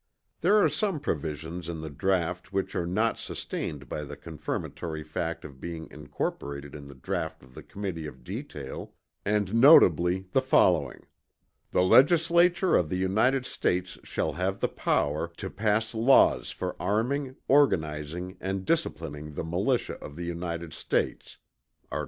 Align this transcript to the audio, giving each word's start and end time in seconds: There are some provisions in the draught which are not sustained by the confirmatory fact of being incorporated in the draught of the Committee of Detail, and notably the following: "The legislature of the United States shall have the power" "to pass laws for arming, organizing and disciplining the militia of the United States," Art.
There 0.39 0.57
are 0.57 0.67
some 0.67 0.99
provisions 0.99 1.69
in 1.69 1.81
the 1.81 1.89
draught 1.91 2.51
which 2.51 2.75
are 2.75 2.87
not 2.87 3.19
sustained 3.19 3.87
by 3.87 4.03
the 4.03 4.17
confirmatory 4.17 5.03
fact 5.03 5.45
of 5.45 5.61
being 5.61 5.91
incorporated 5.91 6.73
in 6.73 6.87
the 6.87 6.95
draught 6.95 7.43
of 7.43 7.53
the 7.53 7.61
Committee 7.61 8.07
of 8.07 8.23
Detail, 8.23 8.95
and 9.25 9.53
notably 9.53 10.25
the 10.31 10.41
following: 10.41 11.05
"The 11.69 11.83
legislature 11.83 12.75
of 12.75 12.89
the 12.89 12.97
United 12.97 13.45
States 13.45 13.99
shall 14.01 14.33
have 14.33 14.59
the 14.59 14.69
power" 14.69 15.27
"to 15.37 15.51
pass 15.51 15.93
laws 15.93 16.49
for 16.49 16.75
arming, 16.79 17.35
organizing 17.47 18.37
and 18.41 18.65
disciplining 18.65 19.35
the 19.35 19.43
militia 19.43 19.97
of 20.03 20.15
the 20.15 20.25
United 20.25 20.73
States," 20.73 21.37
Art. 21.91 21.99